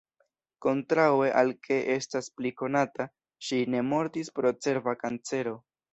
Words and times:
Kontraŭe 0.65 1.27
al 1.41 1.51
ke 1.67 1.77
estas 1.97 2.31
pli 2.39 2.53
konata, 2.63 3.07
ŝi 3.49 3.61
ne 3.75 3.85
mortis 3.91 4.33
pro 4.41 4.57
cerba 4.67 4.99
kancero. 5.05 5.55